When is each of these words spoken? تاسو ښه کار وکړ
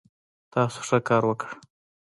تاسو 0.53 0.79
ښه 0.87 0.97
کار 1.09 1.23
وکړ 1.27 1.49